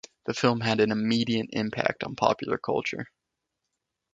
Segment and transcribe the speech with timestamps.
[0.25, 3.11] The film had an immediate impact on popular culture.